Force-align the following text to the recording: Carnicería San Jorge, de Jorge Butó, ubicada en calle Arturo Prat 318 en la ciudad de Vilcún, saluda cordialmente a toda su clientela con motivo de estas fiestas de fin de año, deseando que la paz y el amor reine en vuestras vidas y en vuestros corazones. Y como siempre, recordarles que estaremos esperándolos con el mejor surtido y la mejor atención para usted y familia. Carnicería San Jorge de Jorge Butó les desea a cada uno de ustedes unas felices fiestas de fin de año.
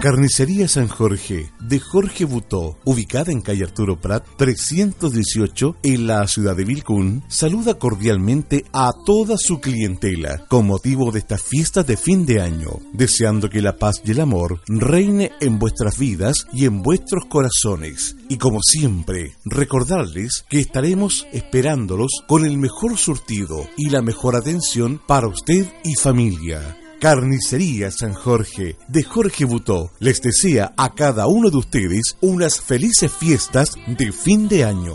Carnicería 0.00 0.68
San 0.68 0.86
Jorge, 0.86 1.50
de 1.58 1.80
Jorge 1.80 2.24
Butó, 2.24 2.78
ubicada 2.84 3.32
en 3.32 3.40
calle 3.40 3.64
Arturo 3.64 4.00
Prat 4.00 4.24
318 4.36 5.78
en 5.82 6.06
la 6.06 6.24
ciudad 6.28 6.54
de 6.54 6.64
Vilcún, 6.64 7.24
saluda 7.26 7.74
cordialmente 7.80 8.64
a 8.72 8.92
toda 9.04 9.36
su 9.36 9.60
clientela 9.60 10.44
con 10.46 10.68
motivo 10.68 11.10
de 11.10 11.18
estas 11.18 11.42
fiestas 11.42 11.84
de 11.84 11.96
fin 11.96 12.24
de 12.26 12.40
año, 12.40 12.78
deseando 12.92 13.50
que 13.50 13.60
la 13.60 13.76
paz 13.76 14.00
y 14.04 14.12
el 14.12 14.20
amor 14.20 14.60
reine 14.68 15.32
en 15.40 15.58
vuestras 15.58 15.98
vidas 15.98 16.46
y 16.52 16.66
en 16.66 16.80
vuestros 16.80 17.24
corazones. 17.24 18.14
Y 18.28 18.36
como 18.36 18.60
siempre, 18.62 19.34
recordarles 19.44 20.44
que 20.48 20.60
estaremos 20.60 21.26
esperándolos 21.32 22.22
con 22.28 22.46
el 22.46 22.56
mejor 22.56 22.96
surtido 22.98 23.66
y 23.76 23.90
la 23.90 24.00
mejor 24.00 24.36
atención 24.36 25.00
para 25.08 25.26
usted 25.26 25.66
y 25.82 25.96
familia. 25.96 26.77
Carnicería 27.00 27.92
San 27.92 28.12
Jorge 28.12 28.76
de 28.88 29.04
Jorge 29.04 29.44
Butó 29.44 29.92
les 30.00 30.20
desea 30.20 30.74
a 30.76 30.94
cada 30.94 31.28
uno 31.28 31.48
de 31.48 31.56
ustedes 31.56 32.16
unas 32.20 32.60
felices 32.60 33.12
fiestas 33.12 33.70
de 33.86 34.10
fin 34.10 34.48
de 34.48 34.64
año. 34.64 34.94